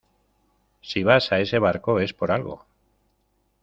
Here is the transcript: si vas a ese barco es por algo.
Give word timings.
si 0.89 1.03
vas 1.03 1.31
a 1.31 1.39
ese 1.41 1.59
barco 1.59 1.99
es 1.99 2.11
por 2.11 2.31
algo. 2.31 2.65